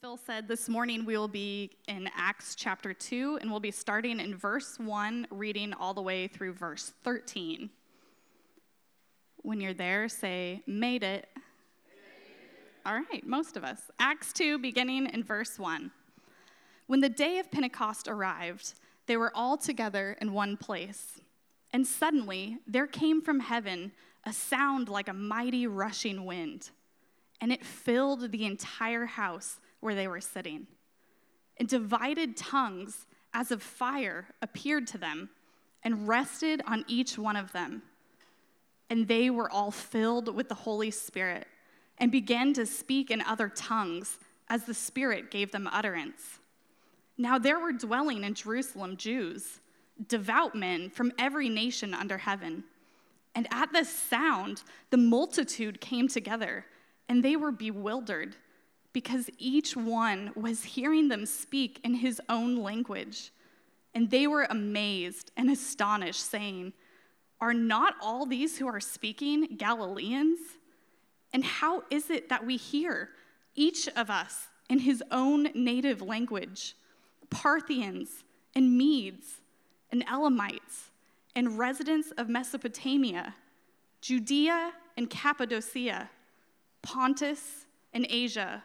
[0.00, 4.18] Phil said, this morning we will be in Acts chapter 2, and we'll be starting
[4.18, 7.68] in verse 1, reading all the way through verse 13.
[9.42, 11.28] When you're there, say, made it.
[12.86, 13.90] All right, most of us.
[13.98, 15.90] Acts 2, beginning in verse 1.
[16.86, 18.72] When the day of Pentecost arrived,
[19.04, 21.20] they were all together in one place.
[21.74, 23.92] And suddenly there came from heaven
[24.24, 26.70] a sound like a mighty rushing wind,
[27.38, 30.66] and it filled the entire house where they were sitting.
[31.58, 35.30] And divided tongues as of fire appeared to them
[35.82, 37.82] and rested on each one of them.
[38.88, 41.46] And they were all filled with the Holy Spirit
[41.98, 46.40] and began to speak in other tongues as the Spirit gave them utterance.
[47.16, 49.60] Now there were dwelling in Jerusalem Jews,
[50.08, 52.64] devout men from every nation under heaven.
[53.34, 56.64] And at this sound, the multitude came together,
[57.08, 58.34] and they were bewildered
[58.92, 63.30] because each one was hearing them speak in his own language.
[63.94, 66.72] And they were amazed and astonished, saying,
[67.40, 70.38] Are not all these who are speaking Galileans?
[71.32, 73.10] And how is it that we hear,
[73.54, 76.74] each of us in his own native language,
[77.30, 79.40] Parthians and Medes
[79.92, 80.90] and Elamites
[81.36, 83.34] and residents of Mesopotamia,
[84.00, 86.10] Judea and Cappadocia,
[86.82, 88.64] Pontus and Asia?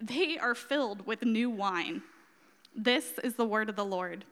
[0.00, 2.02] They are filled with new wine.
[2.74, 4.24] This is the word of the Lord.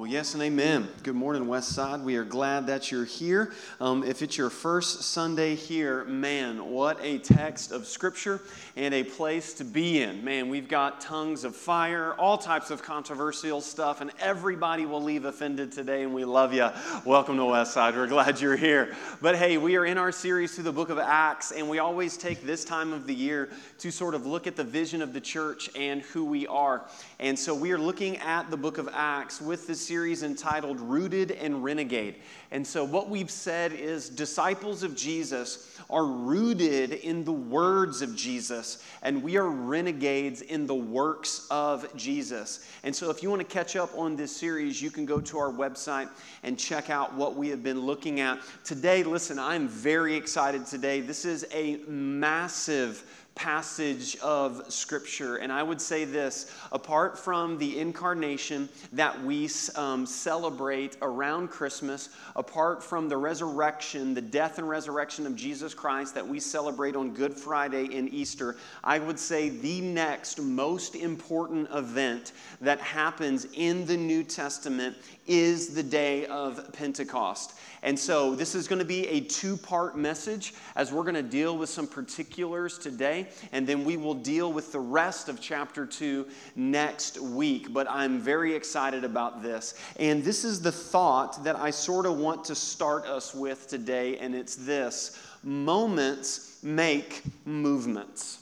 [0.00, 0.88] Well, yes and amen.
[1.02, 2.00] Good morning, West Side.
[2.00, 3.52] We are glad that you're here.
[3.82, 8.40] Um, if it's your first Sunday here, man, what a text of Scripture
[8.76, 10.24] and a place to be in.
[10.24, 15.26] Man, we've got tongues of fire, all types of controversial stuff, and everybody will leave
[15.26, 16.70] offended today, and we love you.
[17.04, 17.94] Welcome to West Side.
[17.94, 18.96] We're glad you're here.
[19.20, 22.16] But hey, we are in our series through the book of Acts, and we always
[22.16, 23.50] take this time of the year
[23.80, 26.86] to sort of look at the vision of the church and who we are.
[27.20, 31.32] And so we are looking at the book of Acts with the series entitled Rooted
[31.32, 32.14] and Renegade.
[32.50, 38.16] And so, what we've said is disciples of Jesus are rooted in the words of
[38.16, 42.66] Jesus, and we are renegades in the works of Jesus.
[42.84, 45.38] And so, if you want to catch up on this series, you can go to
[45.38, 46.08] our website
[46.42, 48.40] and check out what we have been looking at.
[48.64, 51.02] Today, listen, I'm very excited today.
[51.02, 53.04] This is a massive
[53.34, 55.36] passage of Scripture.
[55.36, 62.10] And I would say this apart from the incarnation that we um, celebrate around Christmas,
[62.36, 67.14] apart from the resurrection, the death and resurrection of Jesus Christ that we celebrate on
[67.14, 73.86] Good Friday and Easter, I would say the next most important event that happens in
[73.86, 77.54] the New Testament is the day of Pentecost.
[77.82, 81.22] And so, this is going to be a two part message as we're going to
[81.22, 85.86] deal with some particulars today, and then we will deal with the rest of chapter
[85.86, 86.26] two
[86.56, 87.72] next week.
[87.72, 89.74] But I'm very excited about this.
[89.98, 94.18] And this is the thought that I sort of want to start us with today,
[94.18, 98.39] and it's this moments make movements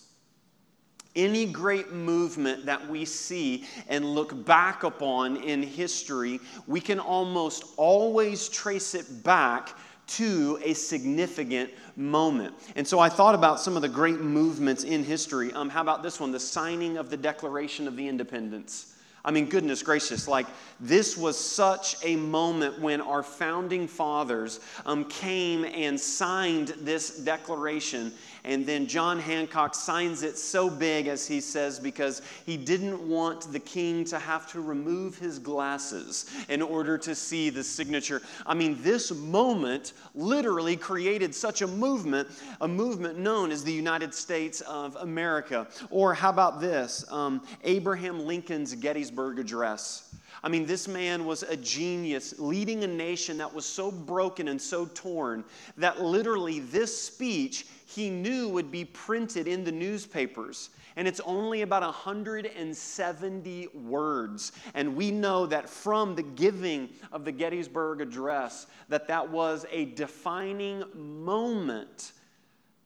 [1.16, 7.64] any great movement that we see and look back upon in history, we can almost
[7.76, 9.76] always trace it back
[10.06, 12.54] to a significant moment.
[12.76, 15.52] And so I thought about some of the great movements in history.
[15.52, 16.32] Um, how about this one?
[16.32, 18.94] The signing of the Declaration of the Independence.
[19.24, 20.46] I mean, goodness gracious, like
[20.80, 28.14] this was such a moment when our founding fathers um, came and signed this declaration.
[28.44, 33.52] And then John Hancock signs it so big, as he says, because he didn't want
[33.52, 38.22] the king to have to remove his glasses in order to see the signature.
[38.46, 42.28] I mean, this moment literally created such a movement,
[42.60, 45.66] a movement known as the United States of America.
[45.90, 47.04] Or how about this?
[47.10, 50.14] Um, Abraham Lincoln's Gettysburg Address.
[50.42, 54.60] I mean, this man was a genius, leading a nation that was so broken and
[54.60, 55.44] so torn
[55.76, 60.70] that literally this speech he knew would be printed in the newspapers.
[60.96, 64.52] And it's only about 170 words.
[64.74, 69.86] And we know that from the giving of the Gettysburg Address, that that was a
[69.86, 72.12] defining moment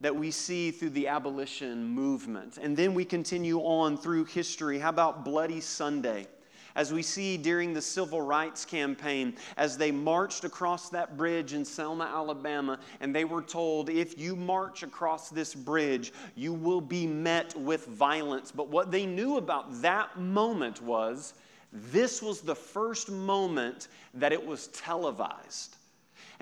[0.01, 2.59] that we see through the abolition movement.
[2.61, 4.79] And then we continue on through history.
[4.79, 6.27] How about Bloody Sunday?
[6.75, 11.65] As we see during the civil rights campaign, as they marched across that bridge in
[11.65, 17.07] Selma, Alabama, and they were told, if you march across this bridge, you will be
[17.07, 18.51] met with violence.
[18.51, 21.35] But what they knew about that moment was
[21.73, 25.77] this was the first moment that it was televised.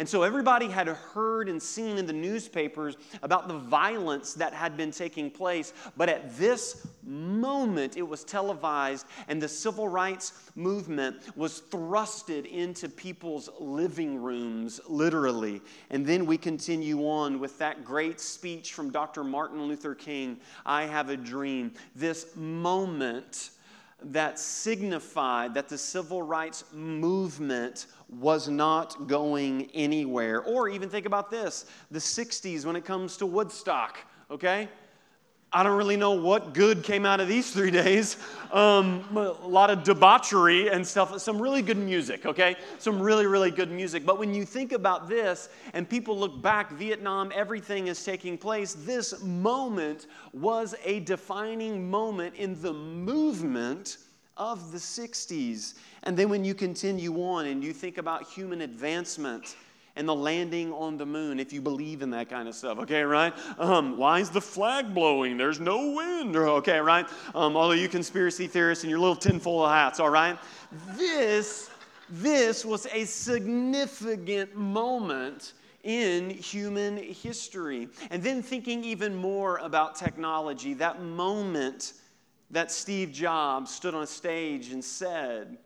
[0.01, 4.75] And so everybody had heard and seen in the newspapers about the violence that had
[4.75, 5.75] been taking place.
[5.95, 12.89] But at this moment, it was televised, and the civil rights movement was thrusted into
[12.89, 15.61] people's living rooms, literally.
[15.91, 19.23] And then we continue on with that great speech from Dr.
[19.23, 21.75] Martin Luther King I have a dream.
[21.95, 23.51] This moment
[24.05, 30.43] that signified that the civil rights movement was not going anywhere.
[30.43, 33.99] Or even think about this the 60s when it comes to Woodstock,
[34.31, 34.69] okay?
[35.53, 38.17] I don't really know what good came out of these three days.
[38.53, 42.57] Um, a lot of debauchery and stuff, some really good music, okay?
[42.79, 44.07] Some really, really good music.
[44.07, 48.75] But when you think about this and people look back, Vietnam, everything is taking place,
[48.75, 53.99] this moment was a defining moment in the movement
[54.37, 55.75] of the 60s.
[56.05, 59.57] And then when you continue on and you think about human advancement,
[60.01, 63.03] and the landing on the moon, if you believe in that kind of stuff, okay,
[63.03, 63.35] right?
[63.59, 65.37] Um, why is the flag blowing?
[65.37, 67.07] There's no wind, okay, right?
[67.35, 70.39] Um, all of you conspiracy theorists and your little tinfoil hats, all right?
[70.97, 71.69] This,
[72.09, 75.53] this was a significant moment
[75.85, 77.89] in human history.
[78.11, 81.93] And then thinking even more about technology, that moment
[82.51, 85.59] that Steve Jobs stood on a stage and said,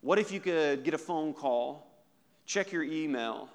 [0.00, 1.92] What if you could get a phone call,
[2.46, 3.50] check your email,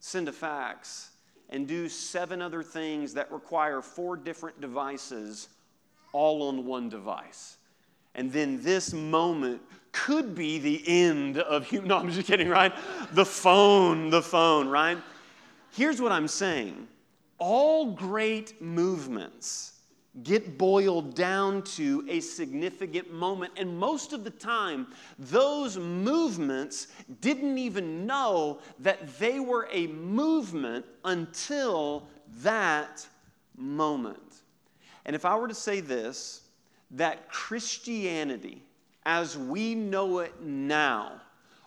[0.00, 1.10] send a fax,
[1.48, 5.48] and do seven other things that require four different devices
[6.12, 7.56] all on one device?
[8.14, 9.62] And then this moment
[9.92, 11.88] could be the end of human.
[11.90, 12.72] No, I'm just kidding, right?
[13.12, 14.98] The phone, the phone, right?
[15.72, 16.88] Here's what I'm saying
[17.38, 19.69] all great movements
[20.22, 23.52] get boiled down to a significant moment.
[23.56, 26.88] And most of the time, those movements
[27.20, 32.08] didn't even know that they were a movement until
[32.42, 33.06] that
[33.56, 34.42] moment.
[35.04, 36.42] And if I were to say this,
[36.92, 38.62] that Christianity,
[39.06, 41.20] as we know it now,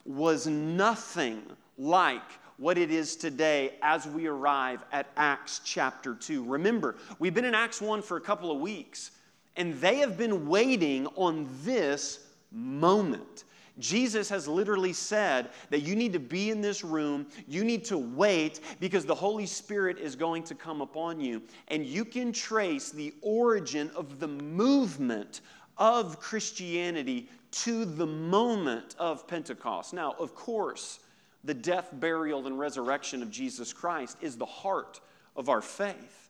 [0.05, 1.43] was nothing
[1.77, 2.21] like
[2.63, 6.45] what it is today as we arrive at Acts chapter 2.
[6.45, 9.12] Remember, we've been in Acts 1 for a couple of weeks,
[9.57, 13.44] and they have been waiting on this moment.
[13.80, 17.98] Jesus has literally said that you need to be in this room, you need to
[17.98, 21.42] wait because the Holy Spirit is going to come upon you.
[21.68, 25.42] And you can trace the origin of the movement
[25.77, 29.94] of Christianity to the moment of Pentecost.
[29.94, 31.00] Now, of course,
[31.43, 34.99] the death, burial, and resurrection of Jesus Christ is the heart
[35.35, 36.29] of our faith.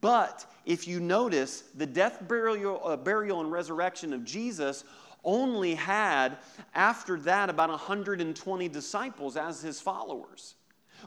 [0.00, 4.84] But if you notice, the death, burial, uh, burial, and resurrection of Jesus
[5.24, 6.38] only had,
[6.74, 10.54] after that, about 120 disciples as his followers.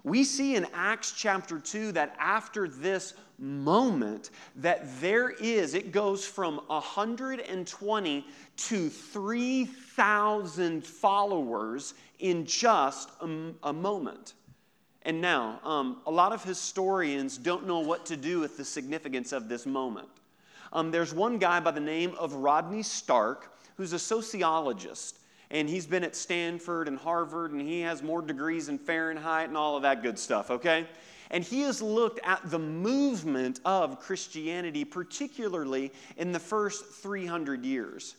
[0.03, 6.25] We see in Acts chapter 2 that after this moment that there is it goes
[6.25, 8.25] from 120
[8.57, 14.33] to 3000 followers in just a, a moment.
[15.03, 19.31] And now um, a lot of historians don't know what to do with the significance
[19.31, 20.09] of this moment.
[20.73, 25.19] Um, there's one guy by the name of rodney stark who's a sociologist
[25.49, 29.55] and he's been at stanford and harvard and he has more degrees in fahrenheit and
[29.55, 30.85] all of that good stuff okay?
[31.29, 38.15] And he has looked at the movement of Christianity, particularly in the first 300 years.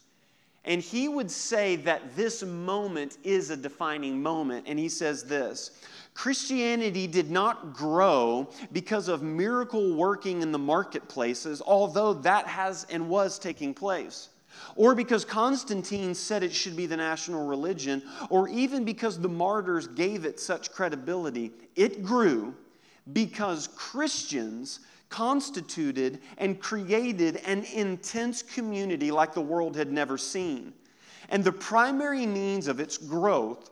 [0.65, 4.67] And he would say that this moment is a defining moment.
[4.69, 5.71] And he says this
[6.15, 13.09] Christianity did not grow because of miracle working in the marketplaces, although that has and
[13.09, 14.29] was taking place
[14.77, 19.87] or because Constantine said it should be the national religion, or even because the martyrs
[19.87, 21.53] gave it such credibility.
[21.77, 22.55] It grew
[23.13, 30.73] because Christians constituted and created an intense community like the world had never seen.
[31.31, 33.71] And the primary means of its growth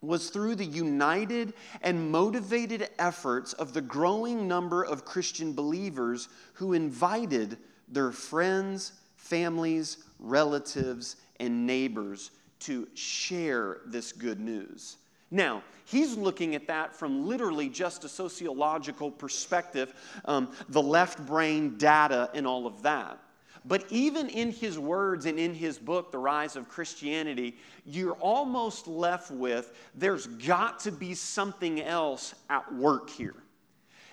[0.00, 6.72] was through the united and motivated efforts of the growing number of Christian believers who
[6.72, 7.58] invited
[7.88, 14.96] their friends, families, relatives, and neighbors to share this good news.
[15.30, 19.94] Now, he's looking at that from literally just a sociological perspective,
[20.24, 23.18] um, the left brain data, and all of that.
[23.64, 28.86] But even in his words and in his book, The Rise of Christianity, you're almost
[28.86, 33.34] left with there's got to be something else at work here.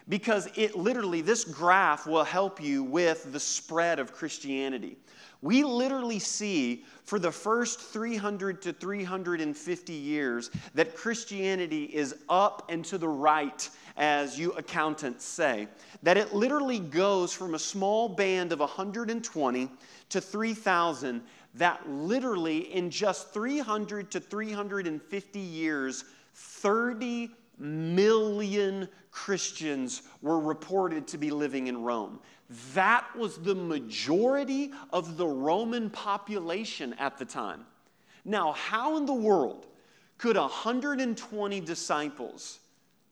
[0.09, 4.97] Because it literally, this graph will help you with the spread of Christianity.
[5.45, 12.83] We literally see for the first 300 to 350 years that Christianity is up and
[12.85, 15.67] to the right, as you accountants say.
[16.01, 19.69] That it literally goes from a small band of 120
[20.09, 21.21] to 3,000,
[21.53, 31.31] that literally in just 300 to 350 years, 30 million Christians were reported to be
[31.31, 32.19] living in Rome.
[32.73, 37.65] That was the majority of the Roman population at the time.
[38.23, 39.67] Now, how in the world
[40.17, 42.59] could 120 disciples,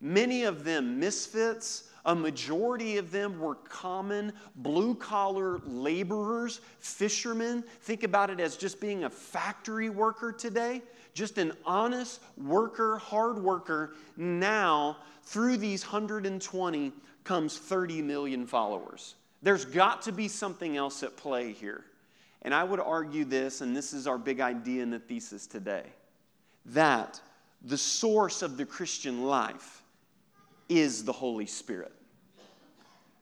[0.01, 7.63] many of them misfits, a majority of them were common blue collar laborers, fishermen.
[7.81, 10.81] Think about it as just being a factory worker today,
[11.13, 13.93] just an honest worker, hard worker.
[14.17, 16.91] Now, through these 120
[17.23, 19.15] comes 30 million followers.
[19.41, 21.83] There's got to be something else at play here.
[22.41, 25.85] And I would argue this, and this is our big idea in the thesis today
[26.67, 27.19] that
[27.61, 29.83] the source of the Christian life
[30.69, 31.91] is the Holy Spirit.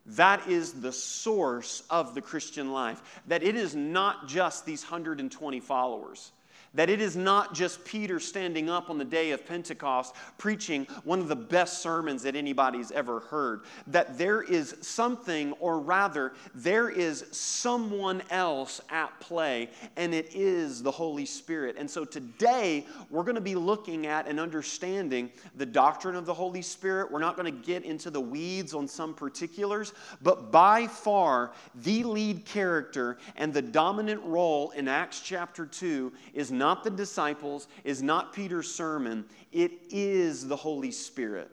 [0.08, 3.22] That is the source of the Christian life.
[3.28, 6.32] That it is not just these 120 followers.
[6.74, 11.20] That it is not just Peter standing up on the day of Pentecost preaching one
[11.20, 13.62] of the best sermons that anybody's ever heard.
[13.88, 20.82] That there is something, or rather, there is someone else at play, and it is
[20.82, 21.76] the Holy Spirit.
[21.78, 26.34] And so today, we're going to be looking at and understanding the doctrine of the
[26.34, 27.12] Holy Spirit.
[27.12, 31.52] We're not going to get into the weeds on some particulars, but by far,
[31.84, 37.68] the lead character and the dominant role in Acts chapter 2 is not the disciples,
[37.84, 41.50] is not Peter's sermon, it is the Holy Spirit.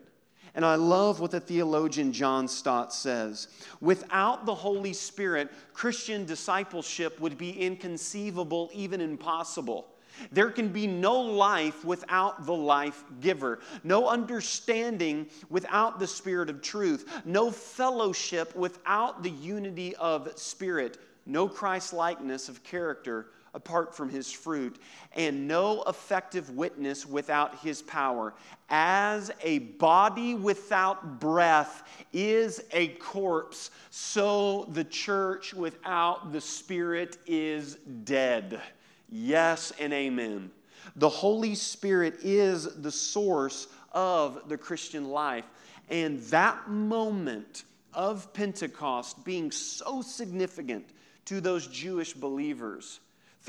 [0.53, 3.47] And I love what the theologian John Stott says.
[3.81, 9.87] Without the Holy Spirit, Christian discipleship would be inconceivable, even impossible.
[10.31, 16.61] There can be no life without the life giver, no understanding without the spirit of
[16.61, 24.09] truth, no fellowship without the unity of spirit, no Christ likeness of character apart from
[24.09, 24.79] his fruit,
[25.13, 28.33] and no effective witness without his power.
[28.69, 37.75] As a body without breath is a corpse, so the church without the Spirit is
[38.03, 38.61] dead.
[39.09, 40.51] Yes and amen.
[40.95, 45.45] The Holy Spirit is the source of the Christian life.
[45.89, 47.63] And that moment
[47.93, 50.89] of Pentecost being so significant
[51.25, 52.99] to those Jewish believers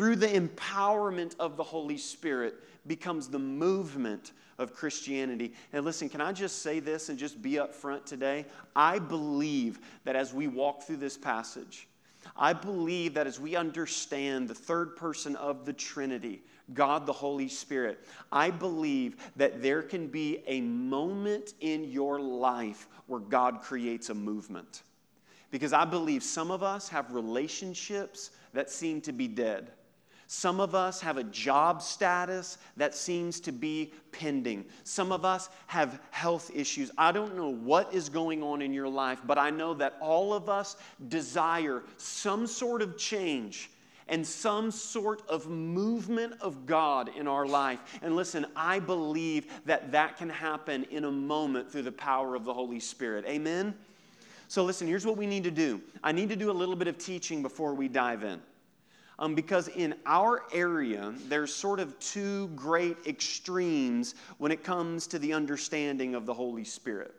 [0.00, 2.54] through the empowerment of the Holy Spirit,
[2.86, 5.52] becomes the movement of Christianity.
[5.74, 8.46] And listen, can I just say this and just be up front today?
[8.74, 11.86] I believe that as we walk through this passage,
[12.34, 16.40] I believe that as we understand the third person of the Trinity,
[16.72, 17.98] God the Holy Spirit,
[18.32, 24.14] I believe that there can be a moment in your life where God creates a
[24.14, 24.82] movement.
[25.50, 29.72] Because I believe some of us have relationships that seem to be dead.
[30.32, 34.64] Some of us have a job status that seems to be pending.
[34.84, 36.88] Some of us have health issues.
[36.96, 40.32] I don't know what is going on in your life, but I know that all
[40.32, 40.76] of us
[41.08, 43.70] desire some sort of change
[44.06, 47.80] and some sort of movement of God in our life.
[48.00, 52.44] And listen, I believe that that can happen in a moment through the power of
[52.44, 53.24] the Holy Spirit.
[53.26, 53.74] Amen?
[54.46, 56.86] So, listen, here's what we need to do I need to do a little bit
[56.86, 58.40] of teaching before we dive in
[59.20, 65.18] um, because in our area, there's sort of two great extremes when it comes to
[65.18, 67.14] the understanding of the Holy Spirit.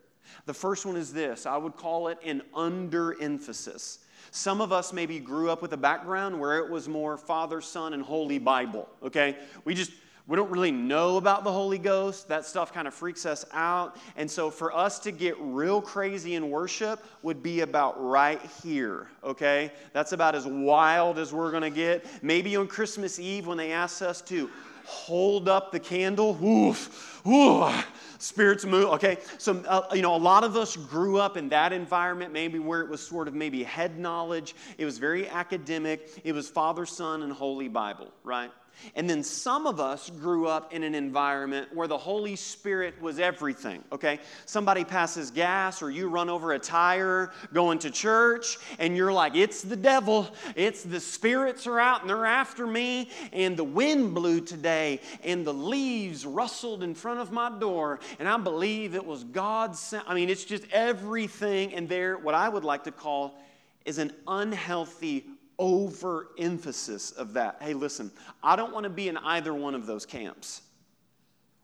[0.45, 3.99] The first one is this I would call it an underemphasis.
[4.31, 7.93] Some of us maybe grew up with a background where it was more Father, Son,
[7.93, 9.35] and Holy Bible, okay?
[9.65, 9.91] We just,
[10.31, 12.29] we don't really know about the Holy Ghost.
[12.29, 13.97] That stuff kind of freaks us out.
[14.15, 19.09] And so for us to get real crazy in worship would be about right here,
[19.25, 19.73] okay?
[19.91, 22.05] That's about as wild as we're going to get.
[22.23, 24.49] Maybe on Christmas Eve when they ask us to
[24.85, 29.17] hold up the candle, oof, oof, spirits move, okay?
[29.37, 32.79] So, uh, you know, a lot of us grew up in that environment, maybe where
[32.79, 34.55] it was sort of maybe head knowledge.
[34.77, 36.21] It was very academic.
[36.23, 38.51] It was Father, Son, and Holy Bible, right?
[38.95, 43.19] And then some of us grew up in an environment where the Holy Spirit was
[43.19, 44.19] everything, okay?
[44.45, 49.35] Somebody passes gas or you run over a tire going to church and you're like,
[49.35, 50.27] it's the devil.
[50.55, 53.09] It's the spirits are out and they're after me.
[53.31, 57.99] And the wind blew today and the leaves rustled in front of my door.
[58.19, 60.03] And I believe it was God sent.
[60.07, 61.73] I mean, it's just everything.
[61.73, 63.37] And there, what I would like to call
[63.85, 65.25] is an unhealthy
[65.59, 67.57] overemphasis of that.
[67.61, 68.11] Hey, listen,
[68.43, 70.61] I don't want to be in either one of those camps.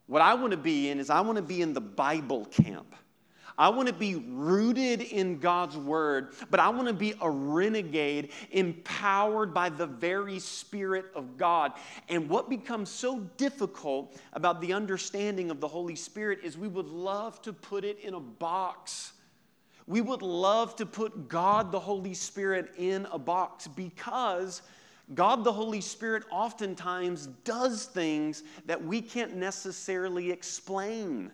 [0.08, 2.96] What I want to be in is I want to be in the Bible camp.
[3.60, 8.30] I want to be rooted in God's word, but I want to be a renegade
[8.52, 11.74] empowered by the very Spirit of God.
[12.08, 16.88] And what becomes so difficult about the understanding of the Holy Spirit is we would
[16.88, 19.14] love to put it in a box.
[19.88, 24.62] We would love to put God the Holy Spirit in a box because
[25.16, 31.32] God the Holy Spirit oftentimes does things that we can't necessarily explain.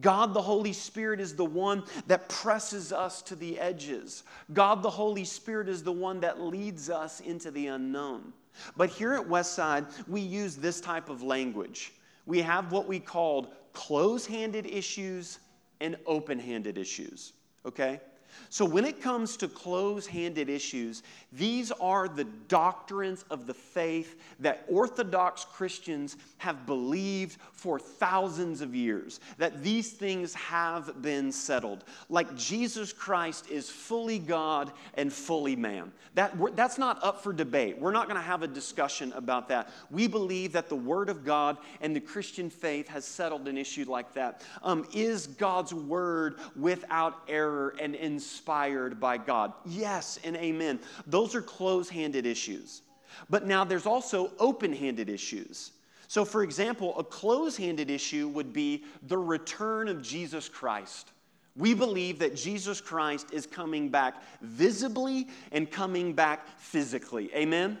[0.00, 4.22] God the Holy Spirit is the one that presses us to the edges.
[4.54, 8.32] God the Holy Spirit is the one that leads us into the unknown.
[8.76, 11.92] But here at Westside, we use this type of language.
[12.24, 15.40] We have what we called close handed issues
[15.80, 18.00] and open handed issues okay?
[18.48, 24.20] So, when it comes to close handed issues, these are the doctrines of the faith
[24.40, 31.84] that Orthodox Christians have believed for thousands of years, that these things have been settled.
[32.08, 35.92] Like Jesus Christ is fully God and fully man.
[36.14, 37.78] That, that's not up for debate.
[37.78, 39.70] We're not going to have a discussion about that.
[39.90, 43.84] We believe that the Word of God and the Christian faith has settled an issue
[43.88, 44.42] like that.
[44.62, 48.19] Um, is God's Word without error and inspiration?
[48.20, 49.54] Inspired by God?
[49.64, 50.78] Yes and amen.
[51.06, 52.82] Those are close handed issues.
[53.30, 55.72] But now there's also open handed issues.
[56.06, 61.12] So, for example, a close handed issue would be the return of Jesus Christ.
[61.56, 67.30] We believe that Jesus Christ is coming back visibly and coming back physically.
[67.34, 67.78] Amen?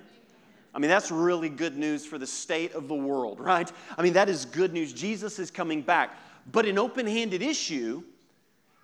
[0.74, 3.70] I mean, that's really good news for the state of the world, right?
[3.98, 4.92] I mean, that is good news.
[4.94, 6.16] Jesus is coming back.
[6.50, 8.04] But an open handed issue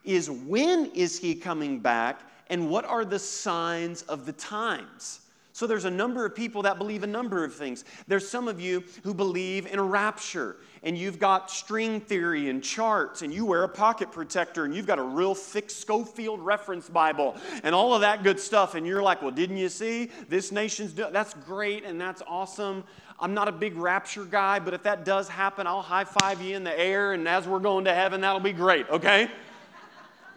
[0.06, 5.20] is when is he coming back and what are the signs of the times?
[5.56, 7.86] So there's a number of people that believe a number of things.
[8.06, 12.62] There's some of you who believe in a rapture and you've got string theory and
[12.62, 16.90] charts and you wear a pocket protector and you've got a real thick Scofield reference
[16.90, 20.10] Bible and all of that good stuff and you're like, "Well, didn't you see?
[20.28, 22.84] This nation's that's great and that's awesome."
[23.18, 26.54] I'm not a big rapture guy, but if that does happen, I'll high five you
[26.54, 29.30] in the air and as we're going to heaven, that'll be great, okay?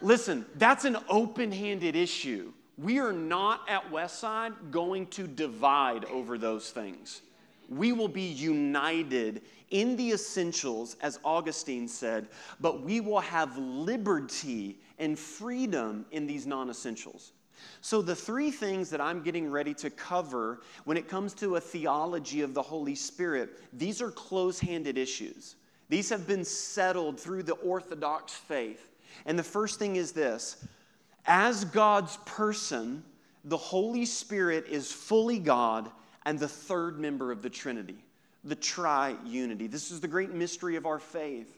[0.02, 2.54] Listen, that's an open handed issue.
[2.78, 7.22] We are not at Westside going to divide over those things.
[7.68, 12.28] We will be united in the essentials, as Augustine said,
[12.60, 17.34] but we will have liberty and freedom in these non essentials.
[17.82, 21.62] So, the three things that I'm getting ready to cover when it comes to a
[21.62, 25.56] theology of the Holy Spirit, these are close handed issues.
[25.90, 28.89] These have been settled through the Orthodox faith.
[29.26, 30.66] And the first thing is this
[31.26, 33.04] as God's person,
[33.44, 35.90] the Holy Spirit is fully God
[36.26, 38.04] and the third member of the Trinity,
[38.44, 39.70] the triunity.
[39.70, 41.56] This is the great mystery of our faith.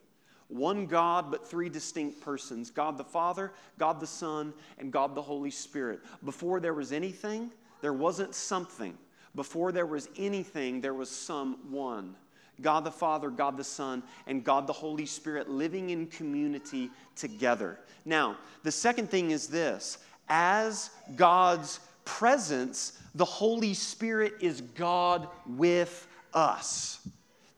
[0.47, 5.21] One God, but three distinct persons God the Father, God the Son, and God the
[5.21, 6.01] Holy Spirit.
[6.25, 8.97] Before there was anything, there wasn't something.
[9.33, 12.15] Before there was anything, there was someone.
[12.61, 17.79] God the Father, God the Son, and God the Holy Spirit living in community together.
[18.05, 19.97] Now, the second thing is this
[20.29, 27.07] as God's presence, the Holy Spirit is God with us.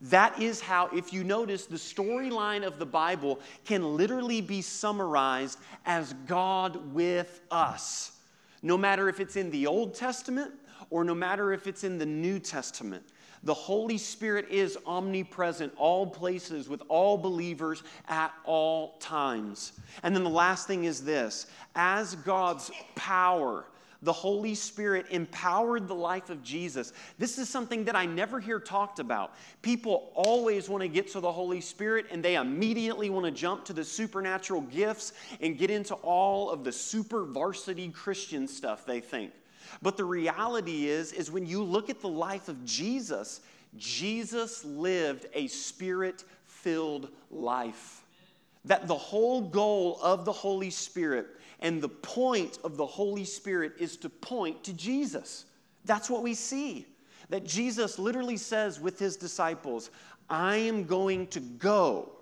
[0.00, 5.58] That is how, if you notice, the storyline of the Bible can literally be summarized
[5.86, 8.12] as God with us.
[8.60, 10.52] No matter if it's in the Old Testament
[10.90, 13.04] or no matter if it's in the New Testament.
[13.44, 19.72] The Holy Spirit is omnipresent, all places, with all believers at all times.
[20.02, 23.66] And then the last thing is this as God's power,
[24.00, 26.92] the Holy Spirit empowered the life of Jesus.
[27.18, 29.34] This is something that I never hear talked about.
[29.62, 33.64] People always want to get to the Holy Spirit and they immediately want to jump
[33.66, 39.00] to the supernatural gifts and get into all of the super varsity Christian stuff, they
[39.00, 39.32] think.
[39.82, 43.40] But the reality is is when you look at the life of Jesus,
[43.76, 48.04] Jesus lived a spirit-filled life.
[48.64, 51.26] That the whole goal of the Holy Spirit
[51.60, 55.44] and the point of the Holy Spirit is to point to Jesus.
[55.84, 56.86] That's what we see.
[57.28, 59.90] That Jesus literally says with his disciples,
[60.30, 62.12] I am going to go,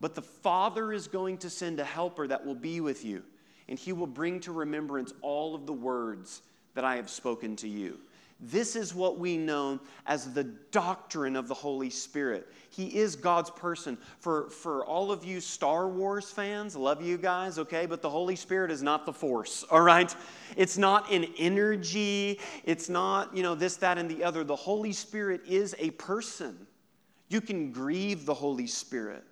[0.00, 3.22] but the Father is going to send a helper that will be with you,
[3.68, 6.42] and he will bring to remembrance all of the words
[6.76, 7.98] that I have spoken to you.
[8.38, 12.46] This is what we know as the doctrine of the Holy Spirit.
[12.68, 13.96] He is God's person.
[14.20, 17.86] For, for all of you Star Wars fans, love you guys, okay?
[17.86, 20.14] But the Holy Spirit is not the force, all right?
[20.54, 22.38] It's not an energy.
[22.64, 24.44] It's not, you know, this, that, and the other.
[24.44, 26.66] The Holy Spirit is a person.
[27.28, 29.24] You can grieve the Holy Spirit.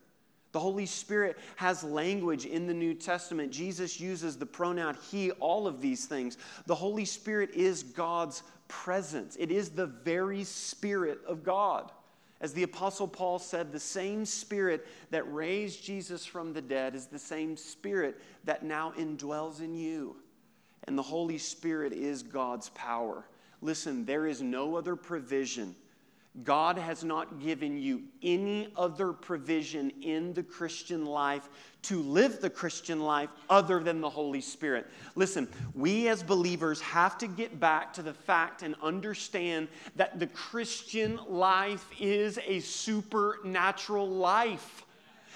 [0.54, 3.50] The Holy Spirit has language in the New Testament.
[3.50, 6.38] Jesus uses the pronoun he, all of these things.
[6.66, 11.90] The Holy Spirit is God's presence, it is the very Spirit of God.
[12.40, 17.06] As the Apostle Paul said, the same Spirit that raised Jesus from the dead is
[17.06, 20.14] the same Spirit that now indwells in you.
[20.86, 23.24] And the Holy Spirit is God's power.
[23.60, 25.74] Listen, there is no other provision
[26.42, 31.48] God has not given you any other provision in the Christian life
[31.82, 34.90] to live the Christian life other than the Holy Spirit.
[35.14, 40.26] Listen, we as believers have to get back to the fact and understand that the
[40.26, 44.83] Christian life is a supernatural life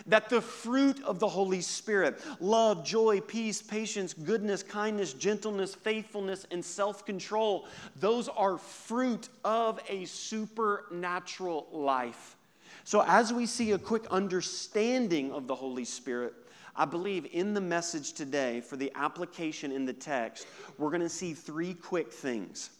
[0.06, 6.46] that the fruit of the Holy Spirit love, joy, peace, patience, goodness, kindness, gentleness, faithfulness,
[6.50, 12.36] and self control those are fruit of a supernatural life.
[12.84, 16.34] So, as we see a quick understanding of the Holy Spirit,
[16.74, 20.46] I believe in the message today for the application in the text,
[20.78, 22.70] we're going to see three quick things.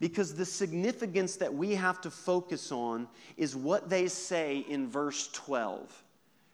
[0.00, 5.28] Because the significance that we have to focus on is what they say in verse
[5.32, 6.04] 12.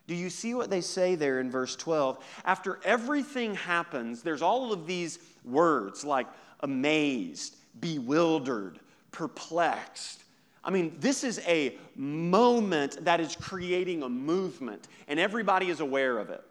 [0.06, 2.22] Do you see what they say there in verse 12?
[2.44, 6.26] After everything happens, there's all of these words like
[6.60, 10.22] amazed, bewildered, perplexed.
[10.62, 16.18] I mean, this is a moment that is creating a movement, and everybody is aware
[16.18, 16.42] of it.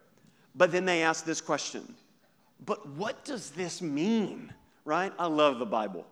[0.55, 1.93] But then they ask this question
[2.65, 4.53] But what does this mean?
[4.85, 5.13] Right?
[5.17, 6.05] I love the Bible.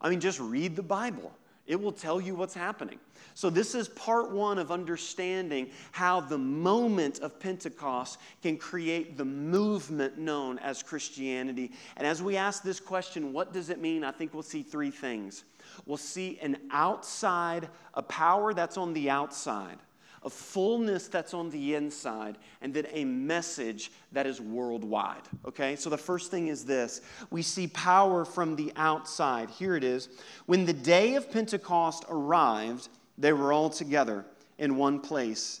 [0.00, 1.32] I mean, just read the Bible,
[1.66, 2.98] it will tell you what's happening.
[3.36, 9.24] So, this is part one of understanding how the moment of Pentecost can create the
[9.24, 11.72] movement known as Christianity.
[11.96, 14.04] And as we ask this question, what does it mean?
[14.04, 15.44] I think we'll see three things.
[15.84, 19.78] We'll see an outside, a power that's on the outside,
[20.24, 25.22] a fullness that's on the inside, and then a message that is worldwide.
[25.46, 25.76] Okay?
[25.76, 29.50] So the first thing is this we see power from the outside.
[29.50, 30.08] Here it is.
[30.46, 34.24] When the day of Pentecost arrived, they were all together
[34.58, 35.60] in one place.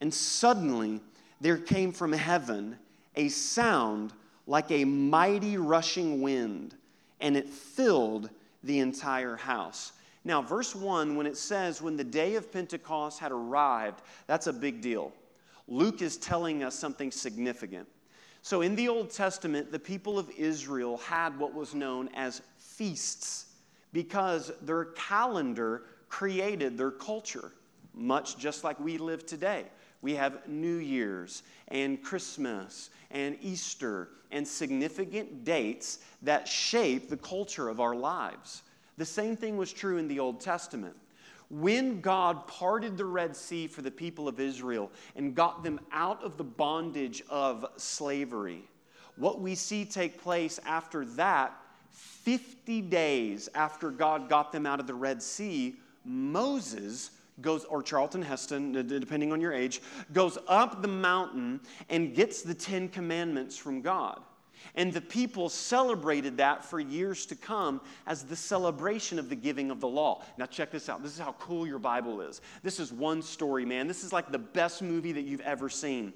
[0.00, 1.00] And suddenly
[1.40, 2.76] there came from heaven
[3.16, 4.12] a sound
[4.46, 6.74] like a mighty rushing wind,
[7.20, 8.30] and it filled
[8.62, 9.92] the entire house.
[10.24, 14.52] Now, verse 1, when it says, when the day of Pentecost had arrived, that's a
[14.52, 15.12] big deal.
[15.68, 17.86] Luke is telling us something significant.
[18.42, 23.46] So, in the Old Testament, the people of Israel had what was known as feasts
[23.92, 27.52] because their calendar created their culture,
[27.94, 29.64] much just like we live today.
[30.02, 37.68] We have New Year's and Christmas and Easter and significant dates that shape the culture
[37.68, 38.62] of our lives.
[38.96, 40.96] The same thing was true in the Old Testament.
[41.50, 46.22] When God parted the Red Sea for the people of Israel and got them out
[46.22, 48.62] of the bondage of slavery,
[49.16, 51.54] what we see take place after that,
[51.90, 58.22] 50 days after God got them out of the Red Sea, Moses goes, or Charlton
[58.22, 59.80] Heston, depending on your age,
[60.12, 64.20] goes up the mountain and gets the Ten Commandments from God.
[64.74, 69.70] And the people celebrated that for years to come as the celebration of the giving
[69.70, 70.22] of the law.
[70.38, 71.02] Now, check this out.
[71.02, 72.40] This is how cool your Bible is.
[72.62, 73.86] This is one story, man.
[73.86, 76.12] This is like the best movie that you've ever seen.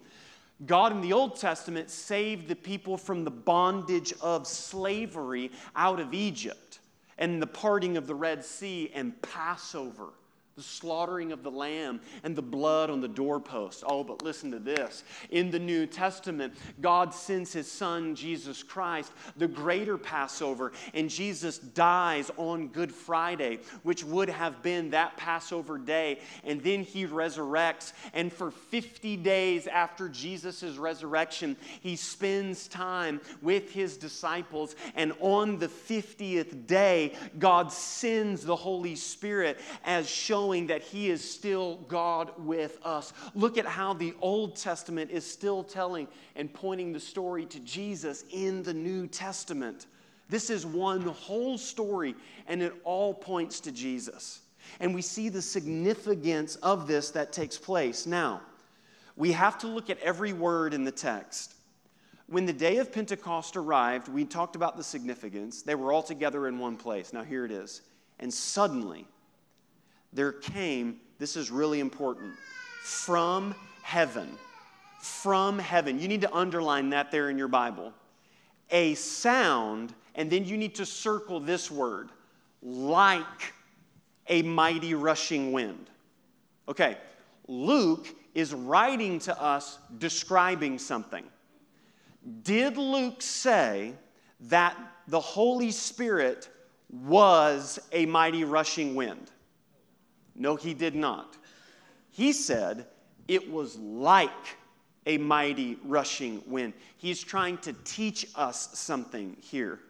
[0.66, 6.12] God in the Old Testament saved the people from the bondage of slavery out of
[6.12, 6.80] Egypt
[7.16, 10.10] and the parting of the Red Sea and Passover
[10.58, 13.84] the slaughtering of the lamb and the blood on the doorpost.
[13.86, 15.04] Oh, but listen to this.
[15.30, 21.58] In the New Testament, God sends his son, Jesus Christ, the greater Passover, and Jesus
[21.58, 26.18] dies on Good Friday, which would have been that Passover day.
[26.42, 27.92] And then he resurrects.
[28.12, 34.74] And for 50 days after Jesus' resurrection, he spends time with his disciples.
[34.96, 41.10] And on the 50th day, God sends the Holy Spirit as shown showing that He
[41.10, 43.12] is still God with us.
[43.34, 48.24] Look at how the Old Testament is still telling and pointing the story to Jesus
[48.30, 49.86] in the New Testament.
[50.30, 52.14] This is one whole story,
[52.46, 54.40] and it all points to Jesus.
[54.80, 58.06] And we see the significance of this that takes place.
[58.06, 58.40] Now,
[59.16, 61.56] we have to look at every word in the text.
[62.26, 65.60] When the day of Pentecost arrived, we talked about the significance.
[65.60, 67.12] They were all together in one place.
[67.12, 67.82] Now, here it is.
[68.18, 69.06] And suddenly,
[70.18, 72.34] there came, this is really important,
[72.82, 74.28] from heaven.
[75.00, 76.00] From heaven.
[76.00, 77.92] You need to underline that there in your Bible.
[78.70, 82.10] A sound, and then you need to circle this word
[82.62, 83.54] like
[84.26, 85.88] a mighty rushing wind.
[86.68, 86.98] Okay,
[87.46, 91.24] Luke is writing to us describing something.
[92.42, 93.92] Did Luke say
[94.40, 94.76] that
[95.06, 96.48] the Holy Spirit
[96.90, 99.30] was a mighty rushing wind?
[100.38, 101.36] No, he did not.
[102.10, 102.86] He said
[103.26, 104.30] it was like
[105.06, 106.74] a mighty rushing wind.
[106.96, 109.80] He's trying to teach us something here.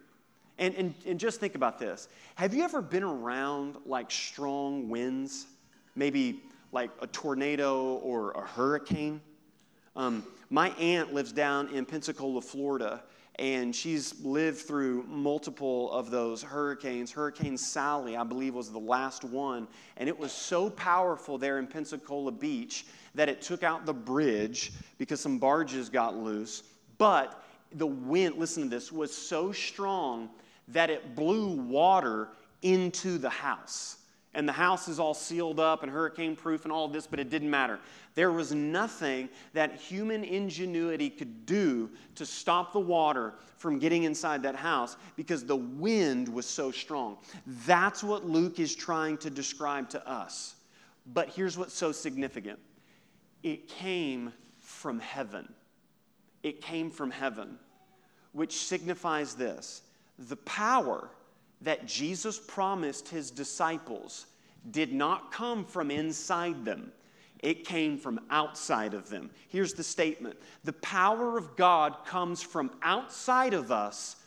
[0.57, 2.09] And, and, and just think about this.
[2.35, 5.47] Have you ever been around like strong winds?
[5.95, 9.21] Maybe like a tornado or a hurricane?
[9.95, 13.03] Um, my aunt lives down in Pensacola, Florida,
[13.39, 17.09] and she's lived through multiple of those hurricanes.
[17.09, 21.65] Hurricane Sally, I believe, was the last one, and it was so powerful there in
[21.65, 26.63] Pensacola Beach that it took out the bridge because some barges got loose.
[26.97, 30.29] But the wind, listen to this, was so strong
[30.67, 32.27] that it blew water
[32.61, 33.98] into the house
[34.33, 37.19] and the house is all sealed up and hurricane proof and all of this, but
[37.19, 37.79] it didn't matter.
[38.13, 44.43] There was nothing that human ingenuity could do to stop the water from getting inside
[44.43, 47.17] that house because the wind was so strong.
[47.65, 50.55] That's what Luke is trying to describe to us.
[51.07, 52.59] But here's what's so significant
[53.41, 55.51] it came from heaven.
[56.43, 57.57] It came from heaven,
[58.33, 59.81] which signifies this
[60.19, 61.09] the power
[61.61, 64.25] that Jesus promised his disciples
[64.71, 66.91] did not come from inside them,
[67.39, 69.29] it came from outside of them.
[69.47, 74.17] Here's the statement The power of God comes from outside of us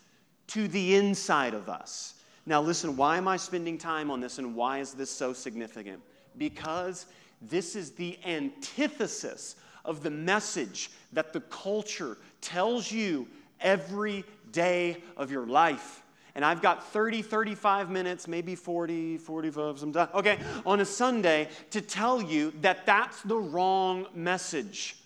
[0.49, 2.15] to the inside of us.
[2.45, 6.03] Now, listen, why am I spending time on this and why is this so significant?
[6.37, 7.07] Because
[7.41, 13.29] this is the antithesis of the message that the culture tells you
[13.61, 16.02] every day of your life
[16.35, 21.81] and I've got 30, 35 minutes, maybe 40, 45, sometimes, okay, on a Sunday to
[21.81, 24.97] tell you that that's the wrong message.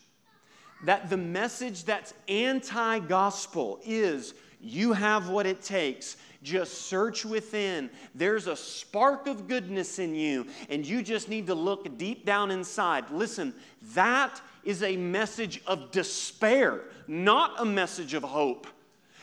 [0.85, 6.17] That the message that's anti gospel is you have what it takes.
[6.43, 7.91] Just search within.
[8.15, 12.53] There's a spark of goodness in you, and you just need to look deep down
[12.53, 13.11] inside.
[13.11, 13.53] Listen,
[13.95, 18.67] that is a message of despair, not a message of hope.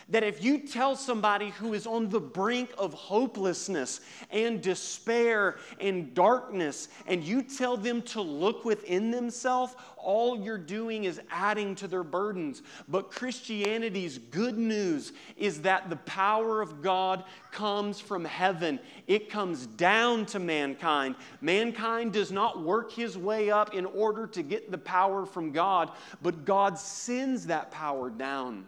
[0.08, 6.12] That if you tell somebody who is on the brink of hopelessness and despair and
[6.14, 11.88] darkness, and you tell them to look within themselves, all you're doing is adding to
[11.88, 12.62] their burdens.
[12.88, 19.66] But Christianity's good news is that the power of God comes from heaven, it comes
[19.66, 21.14] down to mankind.
[21.40, 25.90] Mankind does not work his way up in order to get the power from God,
[26.22, 28.66] but God sends that power down.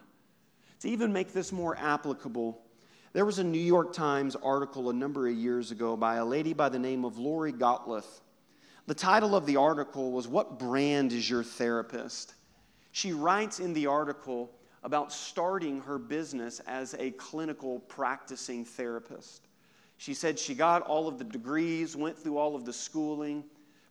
[0.86, 2.62] To even make this more applicable,
[3.12, 6.52] there was a New York Times article a number of years ago by a lady
[6.52, 8.04] by the name of Lori Gottlieb.
[8.86, 12.34] The title of the article was What Brand is Your Therapist?
[12.92, 14.52] She writes in the article
[14.84, 19.48] about starting her business as a clinical practicing therapist.
[19.96, 23.42] She said she got all of the degrees, went through all of the schooling,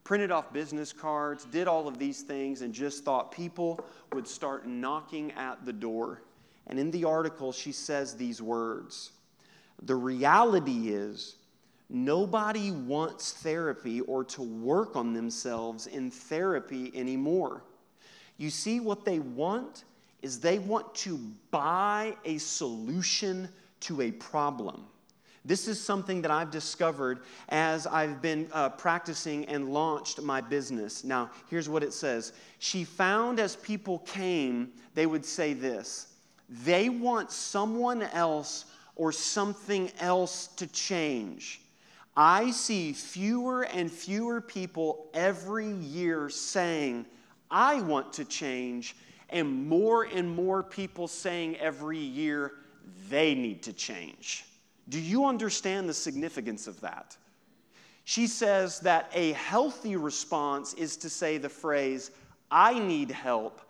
[0.06, 4.66] printed off business cards, did all of these things, and just thought people would start
[4.66, 6.22] knocking at the door.
[6.68, 9.12] And in the article, she says these words
[9.84, 11.36] The reality is,
[11.90, 17.64] nobody wants therapy or to work on themselves in therapy anymore.
[18.38, 19.86] You see, what they want
[20.22, 21.18] is they want to
[21.52, 23.48] buy a solution
[23.82, 24.86] to a problem.
[25.46, 31.04] This is something that I've discovered as I've been uh, practicing and launched my business.
[31.04, 36.15] Now, here's what it says She found as people came, they would say this
[36.50, 41.62] they want someone else or something else to change.
[42.16, 47.06] I see fewer and fewer people every year saying,
[47.52, 48.96] I want to change,
[49.30, 52.54] and more and more people saying every year,
[53.10, 54.46] they need to change.
[54.88, 57.18] Do you understand the significance of that?
[58.06, 62.12] She says that a healthy response is to say the phrase,
[62.52, 63.62] I need help,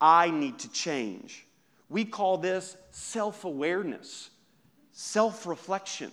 [0.00, 1.46] I need to change.
[1.88, 4.30] We call this self awareness,
[4.92, 6.12] self reflection.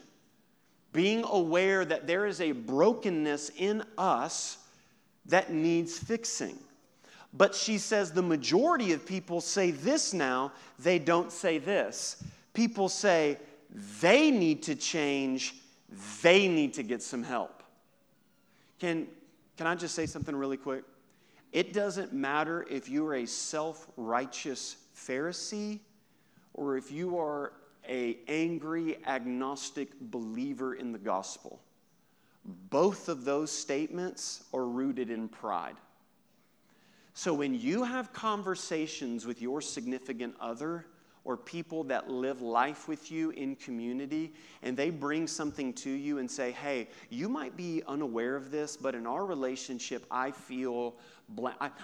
[0.93, 4.57] being aware that there is a brokenness in us
[5.25, 6.57] that needs fixing.
[7.33, 12.23] But she says the majority of people say this now, they don't say this.
[12.53, 13.37] People say
[14.01, 15.55] they need to change,
[16.21, 17.61] they need to get some help.
[18.79, 19.07] Can,
[19.57, 20.85] can I just say something really quick?
[21.51, 25.79] It doesn't matter if you are a self righteous Pharisee
[26.53, 27.51] or if you are
[27.87, 31.59] a angry agnostic believer in the gospel.
[32.69, 35.75] Both of those statements are rooted in pride.
[37.13, 40.85] So when you have conversations with your significant other,
[41.25, 46.19] or people that live life with you in community and they bring something to you
[46.19, 50.95] and say, hey, you might be unaware of this, but in our relationship, I feel.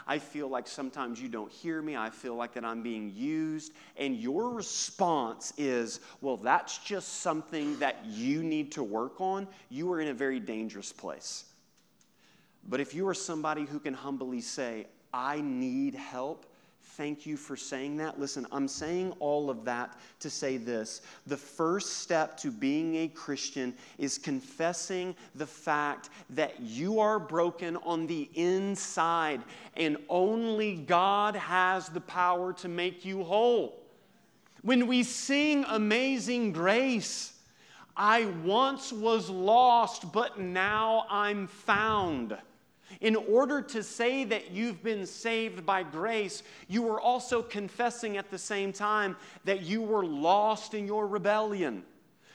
[0.05, 1.97] I feel like sometimes you don't hear me.
[1.97, 3.73] I feel like that I'm being used.
[3.97, 9.47] And your response is, well, that's just something that you need to work on.
[9.69, 11.45] You are in a very dangerous place.
[12.69, 16.45] But if you are somebody who can humbly say, I need help,
[16.97, 18.19] Thank you for saying that.
[18.19, 21.01] Listen, I'm saying all of that to say this.
[21.25, 27.77] The first step to being a Christian is confessing the fact that you are broken
[27.77, 29.41] on the inside
[29.77, 33.79] and only God has the power to make you whole.
[34.61, 37.33] When we sing Amazing Grace,
[37.95, 42.37] I once was lost, but now I'm found.
[42.99, 48.29] In order to say that you've been saved by grace, you were also confessing at
[48.29, 51.83] the same time that you were lost in your rebellion.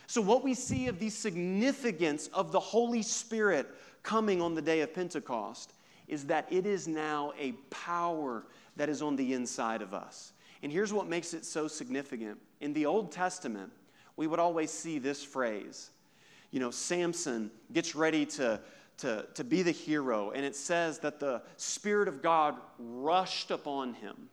[0.07, 3.67] So, what we see of the significance of the Holy Spirit
[4.03, 5.75] coming on the day of Pentecost
[6.09, 8.45] is that it is now a power
[8.77, 10.33] that is on the inside of us.
[10.63, 12.39] And here's what makes it so significant.
[12.61, 13.73] In the Old Testament,
[14.17, 15.91] we would always see this phrase.
[16.51, 18.61] You know, Samson gets ready to
[18.99, 20.31] to, to be the hero.
[20.31, 24.29] And it says that the Spirit of God rushed upon him.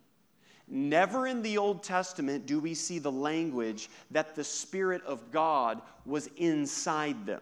[0.68, 5.82] Never in the Old Testament do we see the language that the Spirit of God
[6.06, 7.42] was inside them.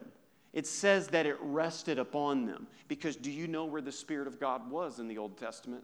[0.53, 2.67] It says that it rested upon them.
[2.87, 5.83] Because do you know where the Spirit of God was in the Old Testament?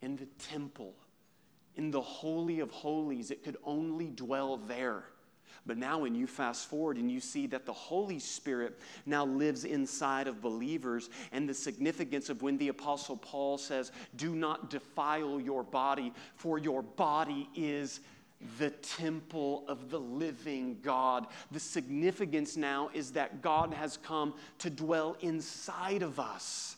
[0.00, 0.94] In the temple,
[1.76, 3.30] in the Holy of Holies.
[3.30, 5.04] It could only dwell there.
[5.66, 9.64] But now, when you fast forward and you see that the Holy Spirit now lives
[9.64, 15.40] inside of believers, and the significance of when the Apostle Paul says, Do not defile
[15.40, 18.00] your body, for your body is
[18.58, 21.26] the temple of the living God.
[21.52, 26.76] The significance now is that God has come to dwell inside of us.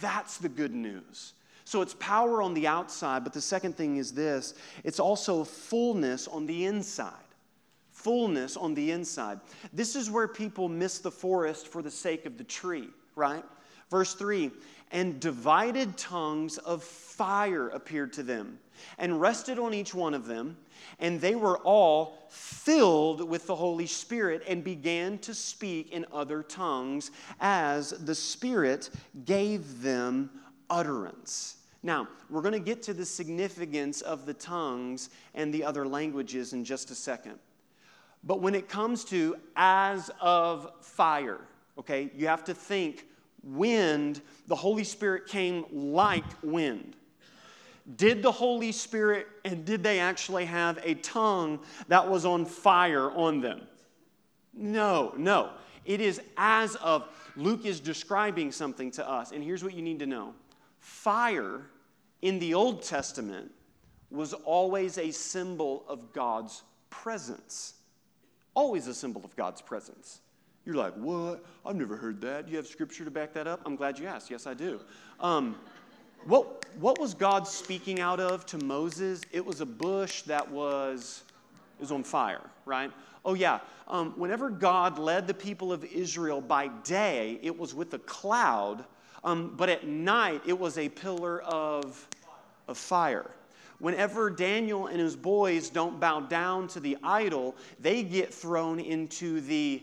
[0.00, 1.34] That's the good news.
[1.64, 6.28] So it's power on the outside, but the second thing is this it's also fullness
[6.28, 7.12] on the inside
[8.04, 9.40] fullness on the inside.
[9.72, 13.42] This is where people miss the forest for the sake of the tree, right?
[13.90, 14.50] Verse 3
[14.92, 18.58] And divided tongues of fire appeared to them
[18.98, 20.56] and rested on each one of them,
[20.98, 26.42] and they were all filled with the Holy Spirit and began to speak in other
[26.42, 28.90] tongues as the Spirit
[29.24, 30.30] gave them
[30.68, 31.56] utterance.
[31.82, 36.54] Now, we're going to get to the significance of the tongues and the other languages
[36.54, 37.38] in just a second.
[38.26, 41.40] But when it comes to as of fire,
[41.78, 43.06] okay, you have to think
[43.42, 46.96] wind, the Holy Spirit came like wind.
[47.96, 53.10] Did the Holy Spirit and did they actually have a tongue that was on fire
[53.10, 53.60] on them?
[54.54, 55.50] No, no.
[55.84, 57.06] It is as of,
[57.36, 59.32] Luke is describing something to us.
[59.32, 60.32] And here's what you need to know
[60.78, 61.60] fire
[62.22, 63.50] in the Old Testament
[64.10, 67.74] was always a symbol of God's presence
[68.54, 70.20] always a symbol of God's presence.
[70.64, 71.44] You're like, what?
[71.66, 72.46] I've never heard that.
[72.46, 73.60] Do You have scripture to back that up?
[73.66, 74.30] I'm glad you asked.
[74.30, 74.80] Yes, I do.
[75.20, 75.56] Um,
[76.24, 79.20] what, what was God speaking out of to Moses?
[79.30, 81.22] It was a bush that was,
[81.78, 82.90] was on fire, right?
[83.26, 83.60] Oh, yeah.
[83.88, 88.84] Um, whenever God led the people of Israel by day, it was with a cloud,
[89.22, 92.08] um, but at night, it was a pillar of,
[92.68, 93.30] of fire.
[93.78, 99.40] Whenever Daniel and his boys don't bow down to the idol, they get thrown into
[99.40, 99.82] the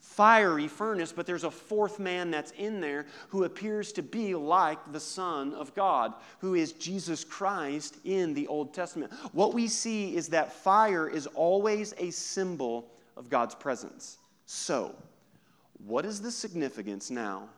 [0.00, 4.92] fiery furnace, but there's a fourth man that's in there who appears to be like
[4.92, 9.12] the Son of God, who is Jesus Christ in the Old Testament.
[9.32, 14.18] What we see is that fire is always a symbol of God's presence.
[14.46, 14.94] So,
[15.86, 17.48] what is the significance now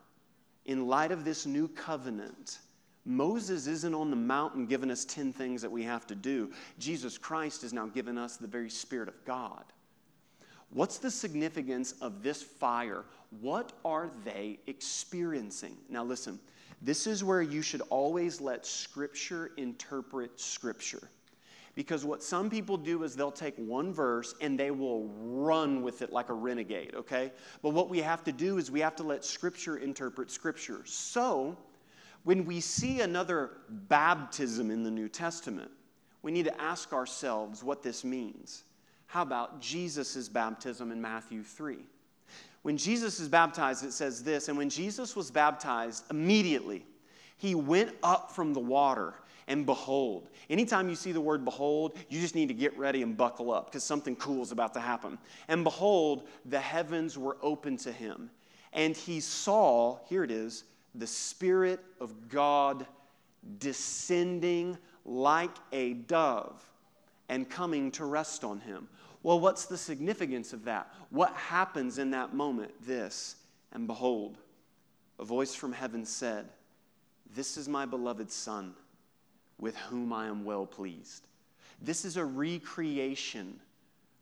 [0.66, 2.58] in light of this new covenant?
[3.04, 6.52] Moses isn't on the mountain giving us 10 things that we have to do.
[6.78, 9.64] Jesus Christ has now given us the very Spirit of God.
[10.70, 13.04] What's the significance of this fire?
[13.40, 15.76] What are they experiencing?
[15.88, 16.38] Now, listen,
[16.80, 21.08] this is where you should always let Scripture interpret Scripture.
[21.74, 26.02] Because what some people do is they'll take one verse and they will run with
[26.02, 27.32] it like a renegade, okay?
[27.62, 30.82] But what we have to do is we have to let Scripture interpret Scripture.
[30.84, 31.56] So,
[32.24, 35.70] when we see another baptism in the New Testament,
[36.22, 38.64] we need to ask ourselves what this means.
[39.06, 41.78] How about Jesus' baptism in Matthew 3?
[42.62, 46.86] When Jesus is baptized, it says this, and when Jesus was baptized, immediately
[47.36, 49.14] he went up from the water
[49.48, 50.30] and behold.
[50.48, 53.66] Anytime you see the word behold, you just need to get ready and buckle up
[53.66, 55.18] because something cool is about to happen.
[55.48, 58.30] And behold, the heavens were open to him.
[58.72, 60.64] And he saw, here it is,
[60.94, 62.86] the Spirit of God
[63.58, 66.62] descending like a dove
[67.28, 68.88] and coming to rest on him.
[69.22, 70.92] Well, what's the significance of that?
[71.10, 72.72] What happens in that moment?
[72.84, 73.36] This,
[73.72, 74.38] and behold,
[75.18, 76.48] a voice from heaven said,
[77.34, 78.74] This is my beloved Son
[79.58, 81.28] with whom I am well pleased.
[81.80, 83.60] This is a recreation.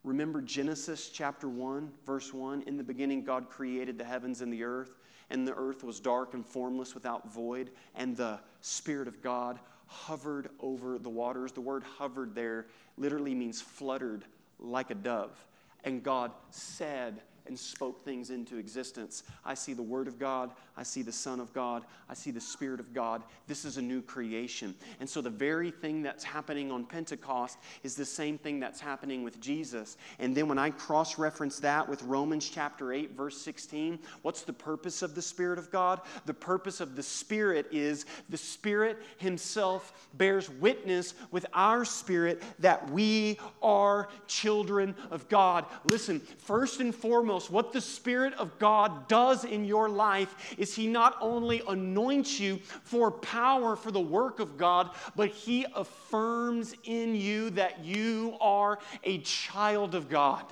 [0.04, 2.62] Remember Genesis chapter 1, verse 1?
[2.62, 4.92] In the beginning, God created the heavens and the earth,
[5.31, 10.51] and the earth was dark and formless without void, and the Spirit of God hovered
[10.61, 11.53] over the waters.
[11.53, 12.66] The word hovered there
[12.97, 14.24] literally means fluttered
[14.59, 15.45] like a dove.
[15.85, 19.24] And God said, and spoke things into existence.
[19.44, 20.53] I see the Word of God.
[20.76, 21.82] I see the Son of God.
[22.09, 23.22] I see the Spirit of God.
[23.48, 24.74] This is a new creation.
[25.01, 29.24] And so the very thing that's happening on Pentecost is the same thing that's happening
[29.24, 29.96] with Jesus.
[30.20, 34.53] And then when I cross reference that with Romans chapter 8, verse 16, what's the
[34.53, 36.01] purpose of the Spirit of God?
[36.26, 42.88] The purpose of the Spirit is the Spirit Himself bears witness with our spirit that
[42.90, 45.66] we are children of God.
[45.84, 50.88] Listen, first and foremost, what the Spirit of God does in your life is He
[50.88, 57.14] not only anoints you for power for the work of God, but He affirms in
[57.14, 60.45] you that you are a child of God.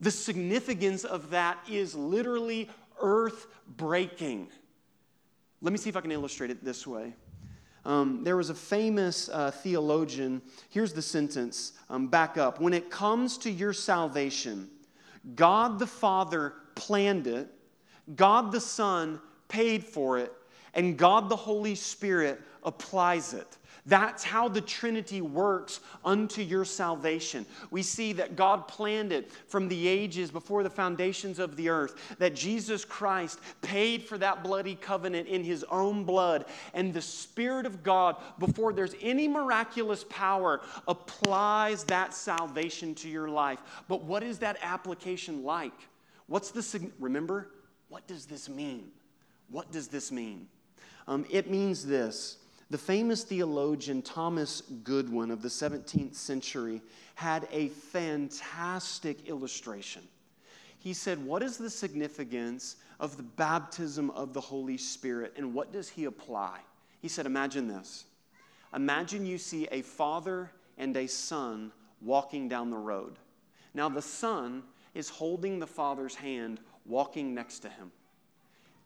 [0.00, 2.68] The significance of that is literally
[3.00, 4.48] earth breaking.
[5.62, 7.14] Let me see if I can illustrate it this way.
[7.86, 10.42] Um, there was a famous uh, theologian.
[10.70, 12.60] Here's the sentence um, back up.
[12.60, 14.68] When it comes to your salvation,
[15.34, 17.48] God the Father planned it,
[18.14, 20.32] God the Son paid for it,
[20.74, 23.56] and God the Holy Spirit applies it.
[23.86, 27.46] That's how the Trinity works unto your salvation.
[27.70, 32.16] We see that God planned it from the ages before the foundations of the earth,
[32.18, 37.64] that Jesus Christ paid for that bloody covenant in his own blood, and the Spirit
[37.64, 43.60] of God, before there's any miraculous power, applies that salvation to your life.
[43.86, 45.88] But what is that application like?
[46.26, 47.52] What's the remember?
[47.88, 48.88] What does this mean?
[49.48, 50.48] What does this mean?
[51.06, 52.38] Um, it means this
[52.70, 56.82] the famous theologian Thomas Goodwin of the 17th century
[57.14, 60.02] had a fantastic illustration.
[60.78, 65.72] He said, What is the significance of the baptism of the Holy Spirit and what
[65.72, 66.58] does he apply?
[67.00, 68.04] He said, Imagine this.
[68.74, 73.16] Imagine you see a father and a son walking down the road.
[73.74, 74.62] Now, the son
[74.94, 77.92] is holding the father's hand, walking next to him.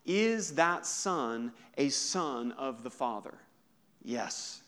[0.05, 3.35] Is that son a son of the father?
[4.03, 4.61] Yes.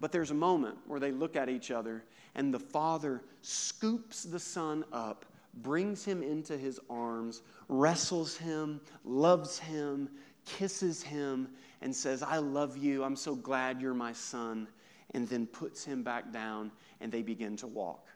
[0.00, 2.04] But there's a moment where they look at each other,
[2.34, 9.58] and the father scoops the son up, brings him into his arms, wrestles him, loves
[9.58, 10.08] him,
[10.46, 11.48] kisses him,
[11.82, 13.04] and says, I love you.
[13.04, 14.68] I'm so glad you're my son.
[15.12, 16.70] And then puts him back down,
[17.00, 18.06] and they begin to walk.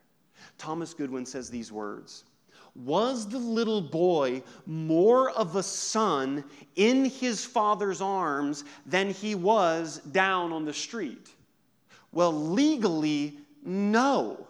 [0.59, 2.25] Thomas Goodwin says these words
[2.75, 6.45] was the little boy more of a son
[6.77, 11.31] in his father's arms than he was down on the street?
[12.13, 14.47] Well, legally, no.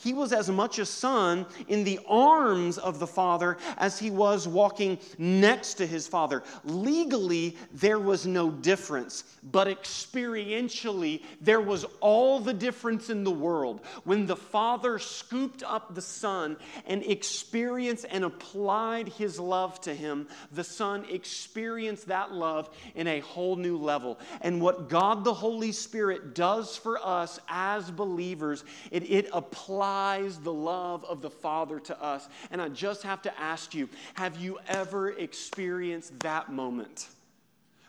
[0.00, 4.46] He was as much a son in the arms of the Father as he was
[4.46, 6.44] walking next to his Father.
[6.62, 13.80] Legally, there was no difference, but experientially, there was all the difference in the world.
[14.04, 20.28] When the Father scooped up the Son and experienced and applied his love to him,
[20.52, 24.20] the Son experienced that love in a whole new level.
[24.42, 30.38] And what God the Holy Spirit does for us as believers, it, it applies applies
[30.40, 32.28] the love of the Father to us.
[32.50, 37.08] And I just have to ask you have you ever experienced that moment?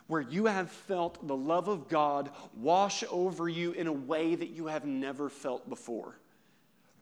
[0.06, 4.48] Where you have felt the love of God wash over you in a way that
[4.48, 6.16] you have never felt before.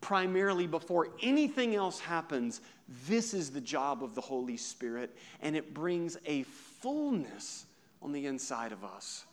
[0.00, 2.60] primarily before anything else happens,
[3.08, 7.66] this is the job of the Holy Spirit, and it brings a fullness
[8.00, 9.24] on the inside of us.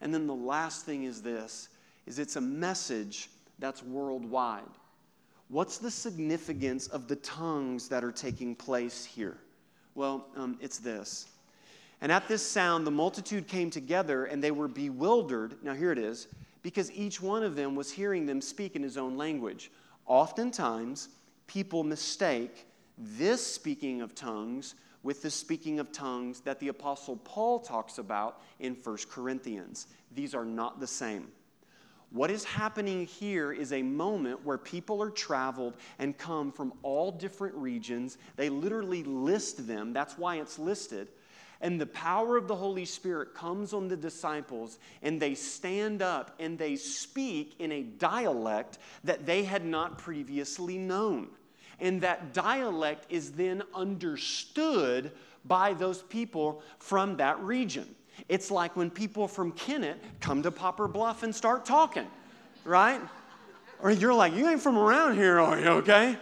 [0.00, 1.68] And then the last thing is this
[2.06, 4.62] is it's a message that's worldwide.
[5.48, 9.36] What's the significance of the tongues that are taking place here?
[9.94, 11.26] Well, um, it's this.
[12.00, 15.56] And at this sound, the multitude came together and they were bewildered.
[15.62, 16.28] Now, here it is
[16.62, 19.70] because each one of them was hearing them speak in his own language.
[20.06, 21.08] Oftentimes,
[21.46, 22.66] people mistake
[22.98, 28.40] this speaking of tongues with the speaking of tongues that the Apostle Paul talks about
[28.60, 29.86] in 1 Corinthians.
[30.14, 31.28] These are not the same.
[32.14, 37.10] What is happening here is a moment where people are traveled and come from all
[37.10, 38.18] different regions.
[38.36, 41.08] They literally list them, that's why it's listed.
[41.60, 46.36] And the power of the Holy Spirit comes on the disciples, and they stand up
[46.38, 51.30] and they speak in a dialect that they had not previously known.
[51.80, 55.10] And that dialect is then understood
[55.44, 57.92] by those people from that region.
[58.28, 62.06] It's like when people from Kennett come to Poplar Bluff and start talking,
[62.64, 63.00] right?
[63.80, 66.16] Or you're like, you ain't from around here, are you, okay?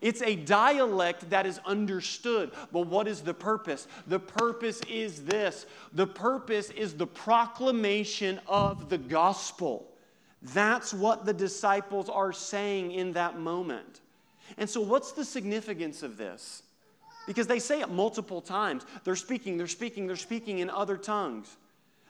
[0.00, 2.52] It's a dialect that is understood.
[2.72, 3.88] But what is the purpose?
[4.06, 9.86] The purpose is this the purpose is the proclamation of the gospel.
[10.54, 14.00] That's what the disciples are saying in that moment.
[14.56, 16.62] And so, what's the significance of this?
[17.28, 18.86] Because they say it multiple times.
[19.04, 21.58] They're speaking, they're speaking, they're speaking in other tongues.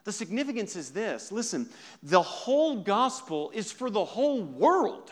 [0.05, 1.69] The significance is this listen,
[2.05, 5.11] the whole gospel is for the whole world.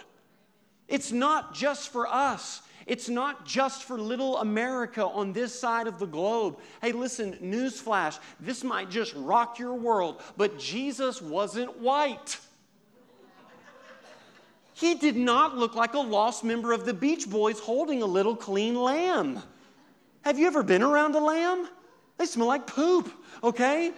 [0.87, 2.63] It's not just for us.
[2.87, 6.61] It's not just for little America on this side of the globe.
[6.81, 12.39] Hey, listen, newsflash, this might just rock your world, but Jesus wasn't white.
[14.75, 18.37] He did not look like a lost member of the Beach Boys holding a little
[18.37, 19.43] clean lamb.
[20.27, 21.68] Have you ever been around a lamb?
[22.18, 23.12] They smell like poop,
[23.45, 23.93] okay?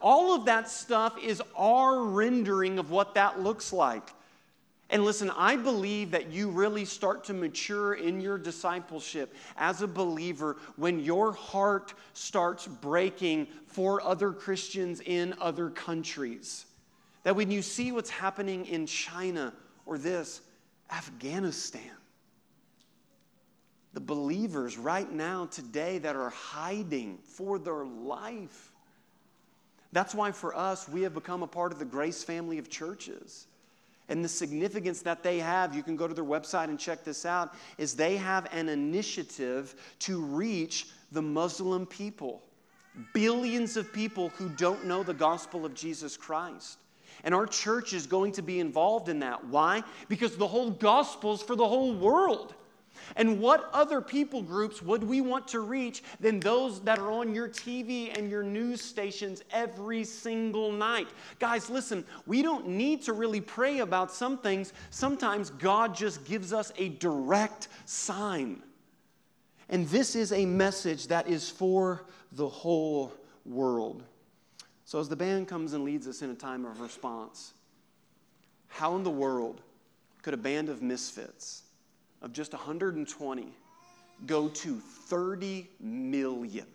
[0.00, 4.08] All of that stuff is our rendering of what that looks like.
[4.88, 9.86] And listen, I believe that you really start to mature in your discipleship as a
[9.86, 16.64] believer when your heart starts breaking for other Christians in other countries.
[17.24, 19.52] That when you see what's happening in China
[19.84, 20.40] or this,
[20.90, 21.97] Afghanistan.
[23.98, 28.70] The believers right now, today, that are hiding for their life.
[29.90, 33.48] That's why for us, we have become a part of the Grace family of churches.
[34.08, 37.26] And the significance that they have, you can go to their website and check this
[37.26, 42.40] out, is they have an initiative to reach the Muslim people.
[43.14, 46.78] Billions of people who don't know the gospel of Jesus Christ.
[47.24, 49.44] And our church is going to be involved in that.
[49.46, 49.82] Why?
[50.08, 52.54] Because the whole gospel is for the whole world.
[53.16, 57.34] And what other people groups would we want to reach than those that are on
[57.34, 61.08] your TV and your news stations every single night?
[61.38, 64.72] Guys, listen, we don't need to really pray about some things.
[64.90, 68.62] Sometimes God just gives us a direct sign.
[69.68, 73.12] And this is a message that is for the whole
[73.44, 74.02] world.
[74.84, 77.52] So, as the band comes and leads us in a time of response,
[78.68, 79.60] how in the world
[80.22, 81.64] could a band of misfits
[82.22, 83.48] of just 120
[84.26, 86.66] go to 30 million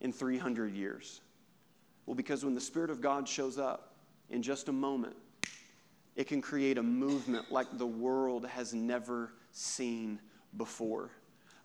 [0.00, 1.20] in 300 years?
[2.06, 3.94] Well, because when the Spirit of God shows up
[4.30, 5.16] in just a moment,
[6.16, 10.18] it can create a movement like the world has never seen
[10.56, 11.10] before.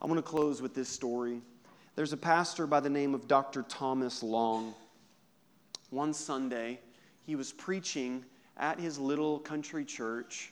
[0.02, 1.42] I want to close with this story.
[1.96, 3.64] There's a pastor by the name of Dr.
[3.64, 4.74] Thomas Long
[5.90, 6.80] one Sunday,
[7.26, 8.26] he was preaching
[8.58, 10.52] at his little country church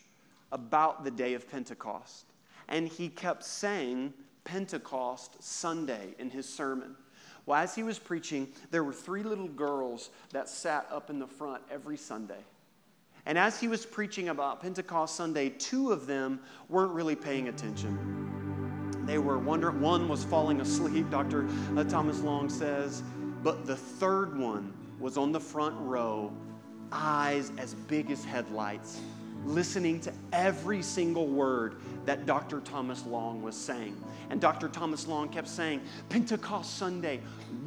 [0.52, 2.26] about the day of Pentecost.
[2.68, 4.14] And he kept saying
[4.44, 6.96] Pentecost Sunday in his sermon.
[7.46, 11.28] Well, as he was preaching, there were three little girls that sat up in the
[11.28, 12.44] front every Sunday.
[13.28, 16.40] And as he was preaching about Pentecost Sunday, two of them
[16.70, 19.04] weren't really paying attention.
[19.06, 21.48] They were wondering, one was falling asleep, Dr.
[21.76, 23.04] Uh, Thomas Long says,
[23.44, 26.32] but the third one was on the front row,
[26.92, 29.02] eyes as big as headlights,
[29.46, 31.76] listening to every single word
[32.06, 32.60] that Dr.
[32.62, 33.96] Thomas Long was saying.
[34.30, 34.68] And Dr.
[34.68, 37.22] Thomas Long kept saying, Pentecost Sunday,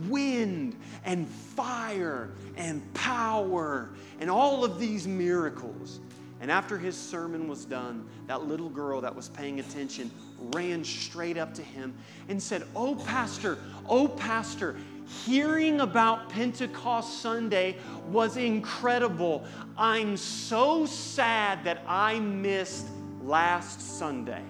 [0.08, 6.00] wind and fire and power and all of these miracles.
[6.40, 10.10] And after his sermon was done, that little girl that was paying attention
[10.52, 11.94] ran straight up to him
[12.28, 13.58] and said, Oh, Pastor,
[13.88, 14.76] oh, Pastor,
[15.08, 17.76] hearing about Pentecost Sunday
[18.08, 19.44] was incredible.
[19.76, 22.86] I'm so sad that I missed
[23.22, 24.42] last Sunday.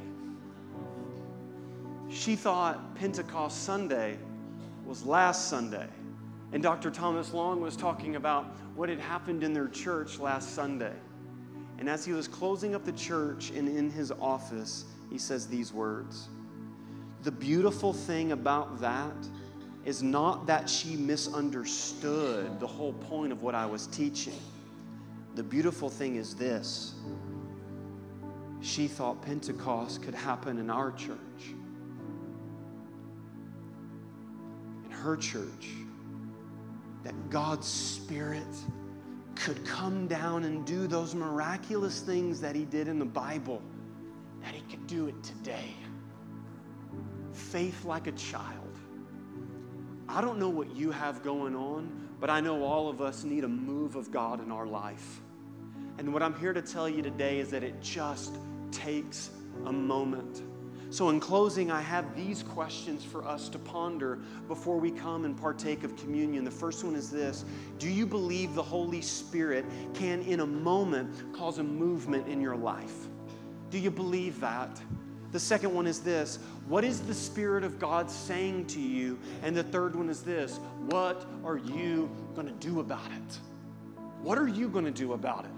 [2.11, 4.19] She thought Pentecost Sunday
[4.87, 5.87] was last Sunday.
[6.53, 6.91] And Dr.
[6.91, 10.95] Thomas Long was talking about what had happened in their church last Sunday.
[11.79, 15.73] And as he was closing up the church and in his office, he says these
[15.73, 16.29] words
[17.23, 19.15] The beautiful thing about that
[19.89, 24.39] is not that she misunderstood the whole point of what I was teaching.
[25.34, 26.95] The beautiful thing is this
[28.61, 31.55] she thought Pentecost could happen in our church.
[34.84, 35.68] In her church,
[37.03, 38.43] that God's Spirit
[39.36, 43.62] could come down and do those miraculous things that He did in the Bible,
[44.43, 45.74] that He could do it today.
[47.32, 48.68] Faith like a child.
[50.09, 53.45] I don't know what you have going on, but I know all of us need
[53.45, 55.21] a move of God in our life.
[55.99, 58.37] And what I'm here to tell you today is that it just
[58.71, 59.31] takes
[59.67, 60.43] a moment.
[60.91, 65.37] So, in closing, I have these questions for us to ponder before we come and
[65.37, 66.45] partake of communion.
[66.45, 67.45] The first one is this
[67.79, 72.57] Do you believe the Holy Spirit can, in a moment, cause a movement in your
[72.57, 73.09] life?
[73.71, 74.81] Do you believe that?
[75.31, 79.18] The second one is this What is the Spirit of God saying to you?
[79.43, 83.39] And the third one is this What are you going to do about it?
[84.22, 85.51] What are you going to do about it?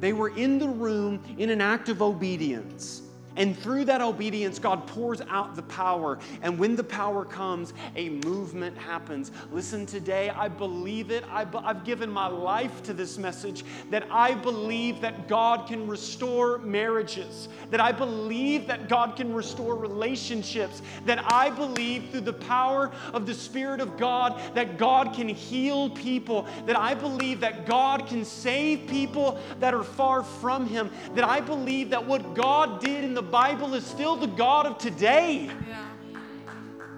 [0.00, 3.02] They were in the room in an act of obedience.
[3.36, 6.18] And through that obedience, God pours out the power.
[6.42, 9.30] And when the power comes, a movement happens.
[9.50, 11.24] Listen, today, I believe it.
[11.30, 16.58] I have given my life to this message that I believe that God can restore
[16.58, 22.90] marriages, that I believe that God can restore relationships, that I believe through the power
[23.12, 28.06] of the Spirit of God that God can heal people, that I believe that God
[28.06, 33.04] can save people that are far from Him, that I believe that what God did
[33.04, 35.48] in the the Bible is still the God of today.
[35.68, 35.86] Yeah.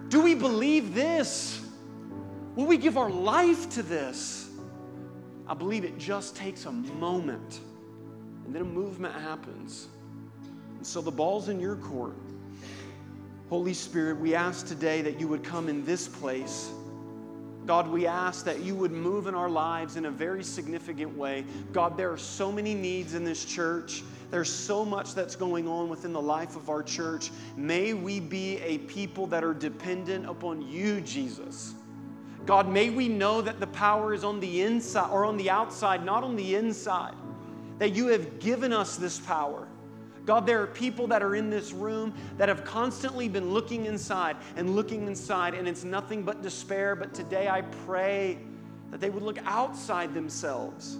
[0.08, 1.60] Do we believe this?
[2.56, 4.48] Will we give our life to this?
[5.46, 7.60] I believe it just takes a moment
[8.46, 9.88] and then a movement happens.
[10.78, 12.16] And so the ball's in your court.
[13.50, 16.70] Holy Spirit, we ask today that you would come in this place.
[17.66, 21.44] God, we ask that you would move in our lives in a very significant way.
[21.72, 24.02] God, there are so many needs in this church.
[24.34, 27.30] There's so much that's going on within the life of our church.
[27.56, 31.74] May we be a people that are dependent upon you, Jesus.
[32.44, 36.04] God, may we know that the power is on the inside or on the outside,
[36.04, 37.14] not on the inside.
[37.78, 39.68] That you have given us this power.
[40.26, 44.36] God, there are people that are in this room that have constantly been looking inside
[44.56, 46.96] and looking inside, and it's nothing but despair.
[46.96, 48.40] But today I pray
[48.90, 50.98] that they would look outside themselves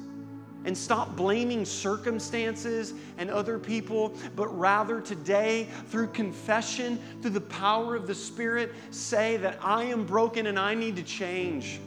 [0.64, 7.94] and stop blaming circumstances and other people, but rather today, through confession, through the power
[7.94, 11.80] of the Spirit, say that I am broken and I need to change.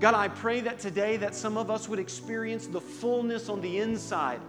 [0.00, 3.78] God, I pray that today that some of us would experience the fullness on the
[3.78, 4.40] inside.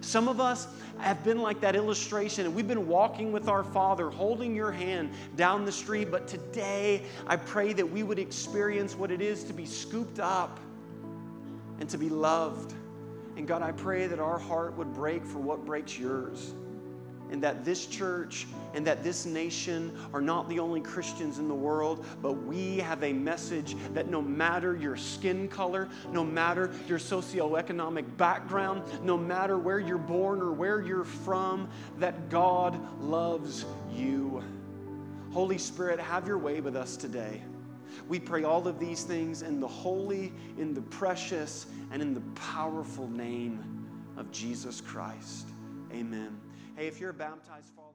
[0.00, 0.66] Some of us
[0.98, 5.10] have been like that illustration, and we've been walking with our Father, holding your hand
[5.36, 6.10] down the street.
[6.10, 10.60] But today, I pray that we would experience what it is to be scooped up
[11.80, 12.74] and to be loved
[13.36, 16.54] and God, I pray that our heart would break for what breaks yours.
[17.30, 21.54] And that this church and that this nation are not the only Christians in the
[21.54, 26.98] world, but we have a message that no matter your skin color, no matter your
[26.98, 31.68] socioeconomic background, no matter where you're born or where you're from,
[31.98, 34.44] that God loves you.
[35.32, 37.42] Holy Spirit, have your way with us today.
[38.08, 42.22] We pray all of these things in the holy, in the precious, and in the
[42.34, 43.62] powerful name
[44.16, 45.48] of Jesus Christ.
[45.92, 46.38] Amen.
[46.76, 47.93] Hey, if you're a baptized follower,